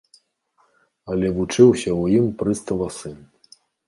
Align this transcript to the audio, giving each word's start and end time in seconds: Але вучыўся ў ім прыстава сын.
Але 1.15 1.27
вучыўся 1.35 1.89
ў 2.01 2.21
ім 2.21 2.25
прыстава 2.39 2.87
сын. 2.97 3.15